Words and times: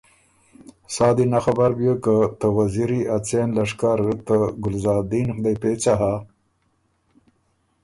سا 0.93 1.07
دی 1.15 1.25
نک 1.31 1.41
خبر 1.45 1.71
بیوک 1.77 1.99
که 2.03 2.15
ته 2.39 2.47
وزیری 2.57 3.01
ا 3.15 3.17
څېن 3.27 3.49
لشکر 3.57 3.99
ته 4.25 4.35
ګلزادین 4.63 5.27
غدئ 5.35 5.55
پېڅه 5.61 5.93
هۀ، 5.99 6.13